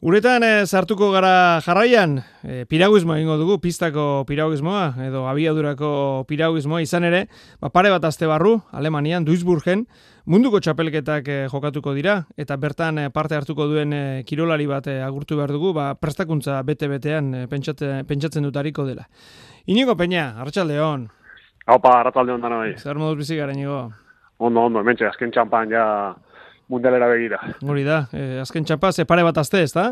[0.00, 5.90] Uretan e, sartuko gara jarraian, e, piraguismoa egingo dugu, pistako piraguismoa, edo abiadurako
[6.24, 7.26] piraguismoa izan ere,
[7.60, 9.82] ba, pare bat azte barru, Alemanian, Duisburgen,
[10.24, 15.52] munduko txapelketak e, jokatuko dira, eta bertan parte hartuko duen e, kirolari bat agurtu behar
[15.52, 19.04] dugu, ba, prestakuntza bete-betean e, pentsatzen dutariko dela.
[19.68, 21.10] Inigo Peña, Arratxalde hon.
[21.66, 23.90] Haupa, Arratxalde hon dana Zer moduz bizi gara, Inigo?
[24.40, 25.84] Ondo, ondo, mentxe, azken txampan ja
[26.70, 27.40] mundialera begira.
[27.66, 29.90] Hori da, e, azken txapa, ze pare bat azte, ez da?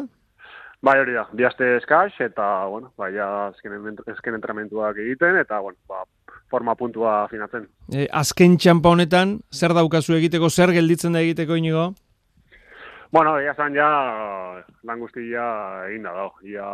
[0.81, 5.79] Bai, hori da, bi azte eskaz, eta, bueno, bai, ja, azken, entramentuak egiten, eta, bueno,
[5.91, 6.05] ba,
[6.51, 7.67] forma puntua finatzen.
[7.91, 11.89] E, azken txampa honetan, zer daukazu egiteko, zer gelditzen da egiteko inigo?
[13.11, 13.89] Bueno, ia zan ja,
[14.87, 15.49] lan guztia
[15.89, 16.69] egin da, ia,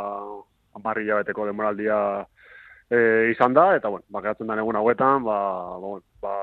[0.77, 1.97] amarri beteko demoraldia
[2.91, 5.39] e, izan da, eta, bueno, bakeratzen da egun hauetan, ba,
[5.79, 6.35] ba, bueno, ba,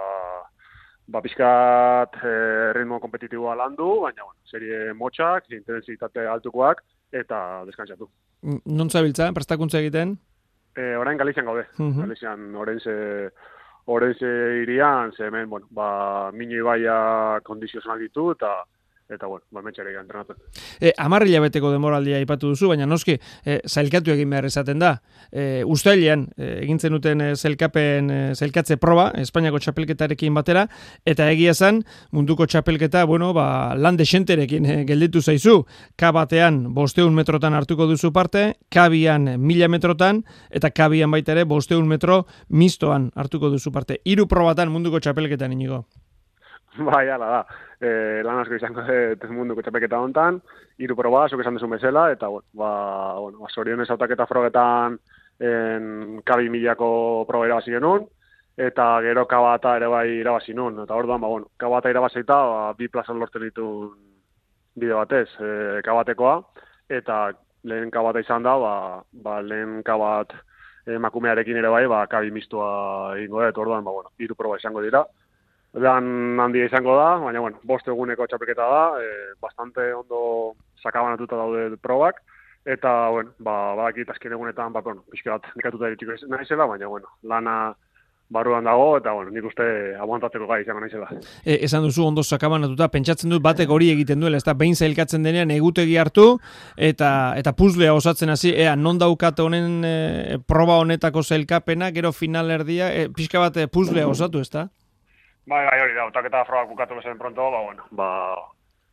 [1.11, 2.33] ba, pixkat e,
[2.77, 8.09] ritmo kompetitiboa landu, baina, bueno, serie motxak, intensitate altukoak, eta deskantzatu.
[8.65, 10.15] Non zabiltza, prestakuntza egiten?
[10.75, 12.01] E, orain Galizian gaude, uh -huh.
[12.05, 12.93] Galizian orense,
[13.85, 14.27] orense
[14.63, 18.63] irian, ze hemen, bueno, ba, minu ibaia kondizio ditu, eta
[19.11, 20.37] eta bueno, ba metxere entrenatzen.
[20.79, 25.01] Eh, 10 hilabeteko demoraldia aipatu duzu, baina noski, eh, zailkatu egin behar esaten da.
[25.31, 30.67] Eh, Uztailean eh, egintzen duten eh, zailkapen eh, zailkatze proba Espainiako txapelketarekin batera
[31.05, 35.61] eta egia zen munduko txapelketa, bueno, ba lan desenterekin eh, gelditu zaizu.
[35.95, 41.85] K batean 500 metrotan hartuko duzu parte, K-bian 1000 metrotan eta K-bian baita ere 500
[41.87, 44.01] metro mistoan hartuko duzu parte.
[44.05, 45.85] Hiru probatan munduko txapelketan inigo.
[46.77, 47.41] Bai, ala da.
[47.81, 50.39] E, lan asko izango dut munduko txapeketa hontan,
[50.79, 52.71] hiru proba, zuk esan duzun bezala, eta, ba,
[53.19, 54.97] bueno, ba, sorionez autaketa frogetan
[55.41, 58.05] en kabi milako proba irabazi genuen,
[58.61, 60.79] eta gero kabata ere bai irabazi nun.
[60.85, 63.65] Eta orduan, ba, bueno, kabata irabazita, ba, bi plazan lortzen ditu
[64.79, 66.37] bide batez, e, kabatekoa,
[66.87, 67.25] eta
[67.67, 68.75] lehen kabata izan da, ba,
[69.11, 70.31] ba lehen kabat
[70.87, 75.03] emakumearekin ere bai, ba, kabi mistua egingo dut, orduan, ba, bueno, hiru proba izango dira,
[75.73, 81.77] dan handia izango da, baina, bueno, bost eguneko txapelketa da, e, bastante ondo sakabanatuta daude
[81.81, 82.19] probak,
[82.65, 87.07] eta, bueno, ba, badakit azken egunetan, ba, bueno, pixka bat nekatuta eritxiko naizela, baina, bueno,
[87.23, 87.55] lana
[88.31, 89.63] barruan dago, eta, bueno, nik uste
[89.99, 91.07] aguantatzeko gai izango naizela.
[91.43, 95.23] E, esan duzu ondo sakabanatuta, pentsatzen dut batek hori egiten duela, ez da, behin zailkatzen
[95.23, 96.27] denean egutegi hartu,
[96.75, 99.95] eta eta puzlea osatzen hasi, ea, non daukat honen e,
[100.47, 104.67] proba honetako zailkapena, gero finalerdia, e, pixka bat e, puzlea osatu, ez da?
[105.47, 108.09] Bai, bai, hori da, otaketa frogak bukatu bezen pronto, ba, bueno, ba,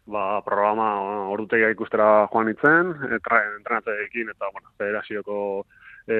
[0.08, 0.88] ba, programa
[1.28, 5.40] ordutegia ikustera joan itzen, entrenatzeekin eta, bueno, federazioko
[6.08, 6.16] e,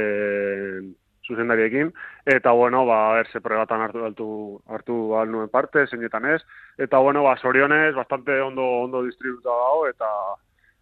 [1.26, 1.92] zuzendariekin,
[2.28, 4.28] eta, bueno, ba, erse prebatan hartu, hartu,
[4.68, 6.42] hartu al nuen parte, zeinetan ez,
[6.76, 10.10] eta, bueno, ba, sorionez, bastante ondo, ondo distributa dago, eta,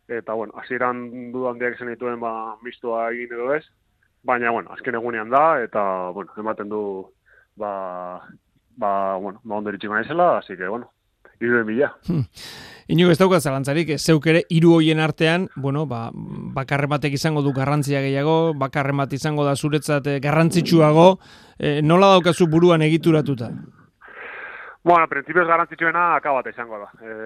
[0.08, 3.62] eta, bueno, hasieran du handiak zen dituen, ba, mistua egin edo ez,
[4.26, 6.82] baina, bueno, azken egunean da, eta, bueno, ematen du,
[7.54, 7.70] ba,
[8.76, 10.90] ba, bueno, ba ondo eritxiko naizela, así que, bueno,
[11.40, 11.94] iru mila.
[12.06, 12.24] Hmm.
[12.88, 16.10] Inigo ez daukat zalantzarik, zeuk ere iru hoien artean, bueno, ba,
[16.54, 21.08] bakarre batek izango du garrantzia gehiago, bakarre bat izango da zuretzat eh, garrantzitsuago,
[21.58, 23.50] e, nola daukazu buruan egituratuta?
[24.86, 26.92] Bueno, prinsipioz garrantzitsuena akabate izango da.
[27.02, 27.16] E,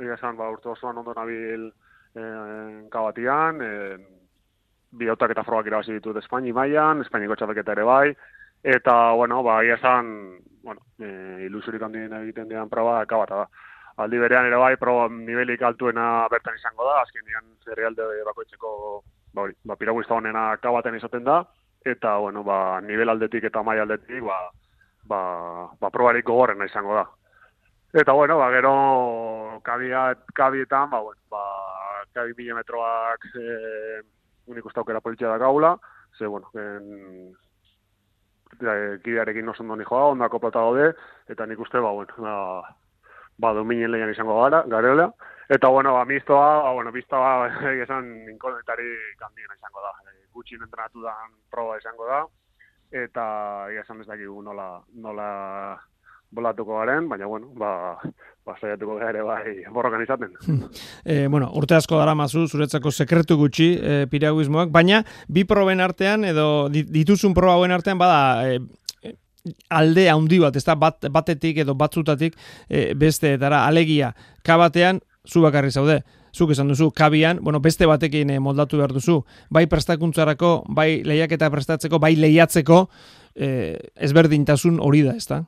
[0.00, 2.22] Egia esan, ba, urte osoan ondo nabil e,
[2.90, 3.98] kabatian, e,
[4.96, 8.14] biotak eta frogak irabazi ditut Espaini mailan, Espainiko txapelketa ere bai,
[8.64, 13.48] Eta, bueno, ba, ia esan, bueno, e, ilusurik handien egiten dian proba, akabata da.
[14.00, 18.70] Aldi berean ere bai, proba nivelik altuena bertan izango da, azken dian zerrealde bakoitzeko,
[19.34, 21.42] ba, hori, ba, piraguista honena akabaten izaten da,
[21.84, 24.40] eta, bueno, ba, nivel aldetik eta mai aldetik, ba,
[25.12, 25.20] ba,
[25.78, 27.04] ba probarik gogorrena izango da.
[27.92, 28.74] Eta, bueno, ba, gero,
[29.62, 31.44] kabiat, kabietan, ba, bueno, ba,
[32.16, 34.02] kabi milimetroak e,
[34.48, 35.76] unik ustaukera politia da gaula,
[36.16, 37.34] ze, bueno, en,
[38.58, 40.92] kidearekin oso ondo nijoa, ondako plata daude,
[41.28, 42.34] eta nik uste, ba, bueno, ba,
[43.38, 45.10] ba dominen lehian izango gara, garela.
[45.48, 47.48] Eta, bueno, ba, mistoa, ba, bueno, bizta, ba,
[47.84, 48.88] esan, inkoletari
[49.20, 49.92] kandien izango da.
[50.10, 51.14] E, gutxin entrenatu da,
[51.50, 52.22] proba izango da,
[53.04, 53.24] eta,
[53.82, 55.28] esan ez dakigu nola, nola
[56.34, 57.96] bolatuko garen, baina, bueno, ba,
[58.44, 60.34] ba saiatuko ere bai borrokan izaten.
[61.04, 66.24] e, bueno, urte asko dara mazu, zuretzako sekretu gutxi e, piraguismoak, baina bi proben artean,
[66.28, 69.14] edo dituzun proba hauen artean, bada, e,
[69.68, 72.36] alde handi bat, ez da bat, batetik edo batzutatik
[72.68, 74.14] e, beste, eta alegia,
[74.44, 76.02] kabatean, zu bakarri zaude,
[76.34, 82.00] zuk esan duzu, kabian, bueno, beste batekin moldatu behar duzu, bai prestakuntzarako, bai lehiaketa prestatzeko,
[82.02, 82.88] bai lehiatzeko,
[83.34, 83.48] e,
[84.08, 85.44] ezberdintasun hori da, ez da?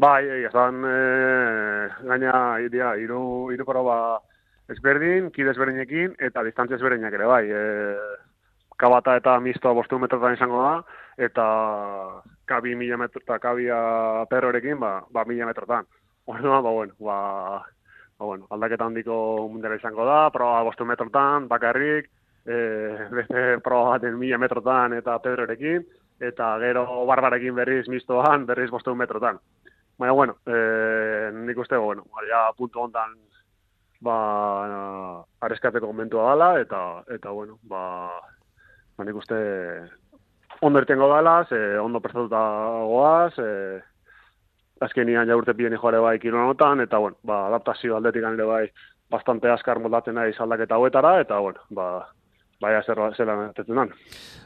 [0.00, 2.32] Bai, egia zan, e, gaina,
[2.64, 3.96] idia, iru, iru proba
[4.72, 7.42] ezberdin, kide ezberdinekin, eta distantzia ezberdinak ere bai.
[7.52, 7.64] E,
[8.80, 10.72] kabata eta mistoa bostu metrotan izango da,
[11.28, 11.44] eta
[12.48, 13.82] kabi mila metro, eta kabia
[14.32, 15.84] perrorekin, ba, ba mila metrotan.
[16.32, 17.20] Orduan, ba, bueno, ba,
[18.16, 19.20] ba, bueno, aldaketa handiko
[19.52, 22.08] mundera izango da, proba bostu metrotan, bakarrik,
[22.46, 22.56] e,
[23.20, 25.84] beste proba baten mila metrotan eta perrorekin,
[26.32, 29.44] eta gero barbarekin berriz mistoan, berriz bostu metrotan.
[30.00, 33.10] Baina, bueno, e, nik uste, bueno, ja puntu hontan
[34.00, 34.14] ba,
[35.44, 36.78] areskateko momentua dala, eta,
[37.12, 37.82] eta bueno, ba,
[38.96, 39.36] ba nik uste
[40.64, 42.40] ondo ertengo dala, ze ondo prestatuta
[42.88, 43.50] goaz, e,
[44.80, 48.64] azkenian ja urte pien joare bai kilonotan, eta bueno, ba, adaptazio aldetik ere bai
[49.12, 52.08] bastante askar moldatzen nahi aldaketa hauetara, eta bueno, ba,
[52.60, 53.92] baia zer zelan entetzen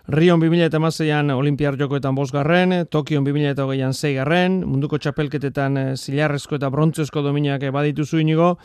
[0.08, 7.62] Rion 2006an Olimpiar Jokoetan bosgarren, Tokion 2008an zeigarren, munduko txapelketetan e, zilarrezko eta brontzezko dominiak
[7.72, 8.56] badituzu inigo.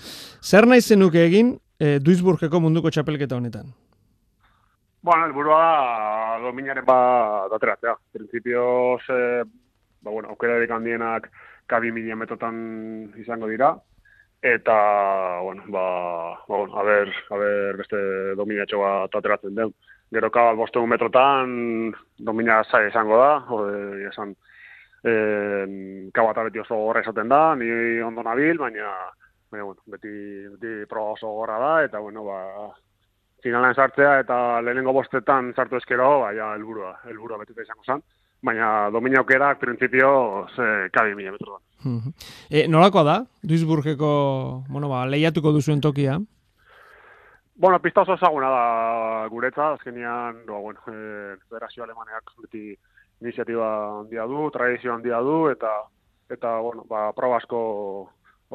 [0.44, 3.72] Zer nahi zenuke egin e, Duisburgeko munduko txapelketa honetan?
[5.02, 7.96] Bueno, el burua da dominaren ba dateratzea.
[8.12, 9.44] Principios, eh,
[10.02, 11.32] ba, bueno, aukera handienak
[11.68, 13.76] kabi mila metotan izango dira,
[14.42, 17.98] eta, bueno, ba, ba bueno, a ver, beste
[18.36, 19.74] dominatxo bat ateratzen den.
[20.12, 24.34] Gero kabal bostu metrotan domina zai izango da, ode, esan,
[25.04, 25.12] e,
[26.14, 27.70] kabata beti oso gorra esaten da, ni
[28.02, 28.90] ondo nabil, baina,
[29.52, 30.14] baina, bueno, beti,
[30.56, 32.40] beti proba oso gorra da, eta, bueno, ba,
[33.44, 38.02] finalen sartzea eta lehenengo bostetan sartu eskero, baina, elburua, elburua beti izango zen
[38.42, 42.12] baina domina aukerak printzipio ze kabi mila metro da.
[42.50, 46.20] e, nolako da, Duisburgeko, bueno, ba, lehiatuko duzuen tokia?
[47.56, 52.78] Bueno, pista oso ezaguna da guretza, azkenian, no, bueno, e, federazio alemaneak beti
[53.22, 55.74] iniziatiba handia du, tradizio handia du, eta,
[56.32, 57.60] eta bueno, ba, proba asko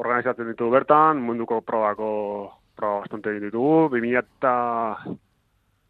[0.01, 2.09] organizatzen ditu bertan, munduko probako
[2.75, 4.55] proba bastante ditugu, 2000 eta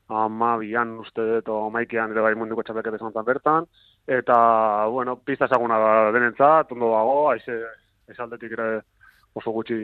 [0.09, 3.65] ama bian uste dut, maikean ere bai munduko txapelketa izan bertan,
[4.07, 4.37] eta,
[4.91, 7.57] bueno, pista esaguna da denentzat, ondo dago, aize,
[8.11, 8.69] esaldetik ere
[9.35, 9.77] oso gutxi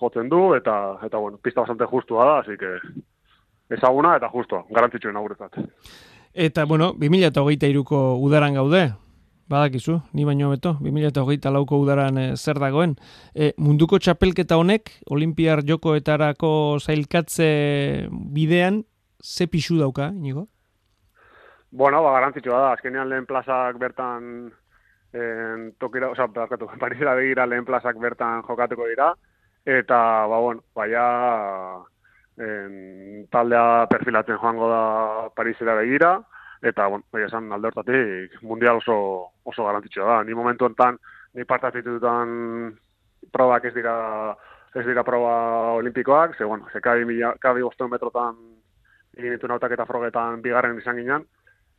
[0.00, 2.78] jotzen du, eta, eta bueno, pista bastante justua da, así que
[3.76, 5.60] ezaguna eta justua, garantzitsuen aguretzat.
[6.32, 8.88] Eta, bueno, 2008 iruko udaran gaude,
[9.48, 12.96] badakizu, ni baino beto, 2008 lauko udaran e, zer dagoen.
[13.34, 16.50] E, munduko txapelketa honek, olimpiar jokoetarako
[16.80, 17.48] zailkatze
[18.10, 18.82] bidean,
[19.20, 20.48] ze pixu dauka, inigo?
[21.70, 24.52] Bueno, ba, garantzitsua da, azkenean lehen plazak bertan
[25.12, 26.46] en, tokira, oza, sea,
[26.80, 29.12] Parisera begira lehen plazak bertan jokatuko dira,
[29.64, 31.04] eta, ba, bueno, baia
[32.38, 34.82] en, taldea perfilatzen joango da
[35.36, 36.18] Parisera begira,
[36.62, 38.98] eta, bueno, baia esan alde hortatik, mundial oso,
[39.44, 40.22] oso garantzitsua da.
[40.24, 40.98] Ni momentu enten,
[41.34, 42.78] ni partazitu dutan
[43.32, 44.36] probak ez dira
[44.74, 48.47] ez dira proba olimpikoak, ze, bueno, ze kabi, mila, kabi metrotan
[49.18, 51.26] egin ditu nautak eta frogetan bigarren izan ginen,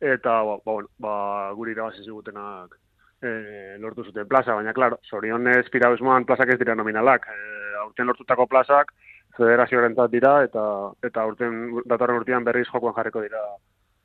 [0.00, 1.14] eta ba, ba, bueno, ba,
[1.56, 2.76] guri irabazi zigutenak
[3.22, 7.28] e, lortu zuten plaza, baina, klaro, zorionez pirabizmoan plazak ez dira nominalak.
[7.28, 8.92] E, aurten lortutako plazak
[9.36, 10.64] federazio rentzat dira, eta
[11.06, 13.40] eta aurten datorren urtean berriz jokoan jarriko dira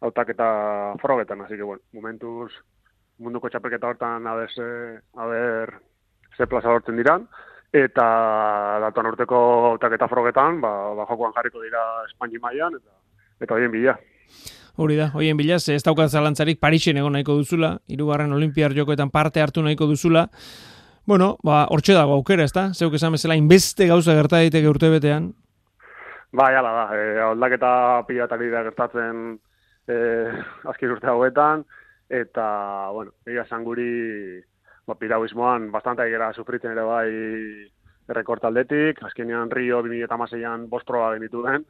[0.06, 0.48] autak eta
[1.02, 2.52] frogetan, así que, bueno, momentuz
[3.18, 4.52] munduko txapelketa hortan aber,
[5.16, 5.74] aber
[6.38, 7.28] ze plaza horten diran,
[7.72, 8.06] eta
[8.84, 9.40] datuan urteko
[9.72, 13.05] autak eta frogetan, ba, ba jokoan jarriko dira Espaini mailan eta
[13.42, 13.98] eta hoien bila.
[14.75, 19.42] Hori da, hoien bila, ez daukat zalantzarik Parixen egon nahiko duzula, irugarren olimpiar jokoetan parte
[19.42, 20.30] hartu nahiko duzula,
[21.06, 22.72] Bueno, ba, hortxe dago aukera, ez da?
[22.74, 25.27] Zeuk esan bezala, inbeste gauza gerta daiteke urte betean?
[26.34, 27.74] Ba, jala da, e, aldaketa
[28.08, 29.20] pilatari da gertatzen
[29.86, 29.98] e,
[30.72, 31.62] azkin urte hauetan,
[32.10, 32.48] eta,
[32.96, 33.86] bueno, egia esan guri,
[34.89, 37.12] ba, pirauismoan, bastante egera sufritzen ere bai
[38.18, 41.70] rekortaldetik, azkenean Rio 2006an bostroa genitu den, en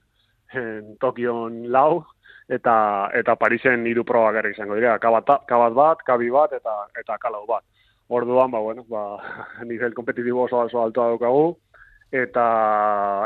[0.99, 2.05] Tokion lau
[2.49, 7.17] eta eta Parisen hiru proba gara izango dira, kabat, kabat bat, kabi bat eta eta
[7.17, 7.63] kalau bat.
[8.09, 9.17] Orduan, ba bueno, ba
[9.69, 11.57] nivel kompetitibo oso oso alto daukagu
[12.11, 12.45] eta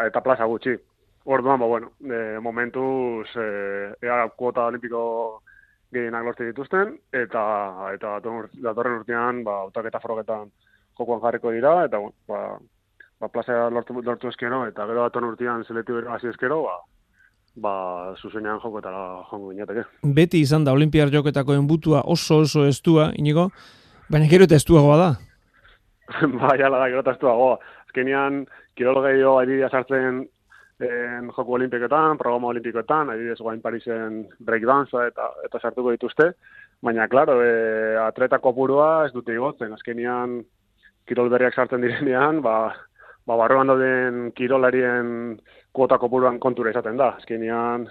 [0.08, 0.78] eta plaza gutxi.
[1.26, 5.42] Orduan, ba bueno, e, momentuz e, ea kuota olimpiko
[5.92, 7.44] gehienak lortu dituzten eta
[7.94, 10.52] eta datorren urtean, ba autaketa frogetan
[10.98, 12.60] jokoan jarriko dira eta bueno, ba
[13.20, 16.78] ba plaza lortu lortu eskero eta gero datorren urtean selektibo hasi eskero, ba
[17.62, 19.86] ba, zuzenean jokotara jongo binateke.
[20.16, 23.50] Beti izan da Olimpiar joketako enbutua oso oso estua, inigo,
[24.10, 25.10] baina gero eta estuagoa da.
[26.40, 27.60] ba, jala da, gero eta estuagoa.
[27.90, 28.44] Azkenean,
[28.78, 30.26] kirologei jo adibidea sartzen
[30.80, 36.32] en joko olimpikoetan, programa olimpikoetan, adibidez guain Parisen breakdance eta, eta sartuko dituzte,
[36.82, 40.40] baina, klaro, e, atletako purua ez dute igotzen, azkenean
[41.10, 42.72] kirol berriak sartzen direnean, ba,
[43.28, 45.10] ba barruan dauden kirolarien
[45.80, 47.14] kuota kopuruan kontura izaten da.
[47.16, 47.88] Azkenean,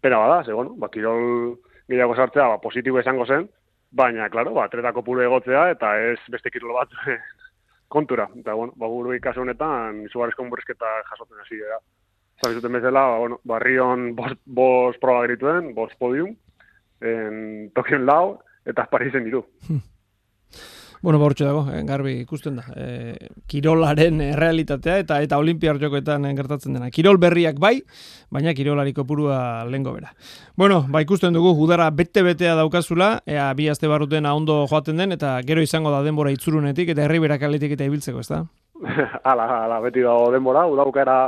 [0.00, 1.56] pena bada, ze, bueno, ba, kirol
[1.90, 3.44] gehiago sartzea, ba, positibo izango zen,
[3.92, 6.94] baina, klaro, ba, atleta kopuru egotzea, eta ez beste kirol bat
[7.94, 8.28] kontura.
[8.40, 11.82] Eta, bueno, ba, guru ikasu honetan, izugarrizko murrizketa jasotzen hasi da.
[12.40, 16.32] Zabizuten bezala, ba, bueno, barrion bos, bos proba grituen, bos podium,
[17.04, 19.44] en Tokion lau, eta Parisen diru.
[21.06, 22.64] Bueno, bortxe dago, eh, garbi ikusten da.
[22.74, 26.88] E, kirolaren realitatea eta eta olimpiar jokoetan gertatzen dena.
[26.90, 27.76] Kirol berriak bai,
[28.34, 29.36] baina kirolariko purua
[29.70, 30.10] lengo bera.
[30.58, 35.36] Bueno, ba ikusten dugu, udara bete-betea daukazula, ea bi azte barruten ondo joaten den, eta
[35.46, 38.42] gero izango da denbora itzurunetik, eta herri berak aletik eta ibiltzeko, ez da?
[39.30, 41.20] ala, ala, beti dago denbora, udaukera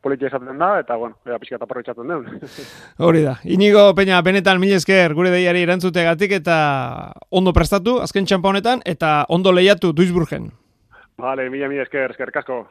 [0.00, 2.40] politia esaten da, eta, bueno, ea pixka eta porretxatzen den.
[3.08, 3.36] Hori da.
[3.44, 6.58] Inigo, Peña, benetan mil esker gure deiari erantzutegatik eta
[7.30, 10.50] ondo prestatu, azken txampa honetan, eta ondo lehiatu Duisburgen.
[11.20, 12.62] Vale, mila, mila esker, esker kasko.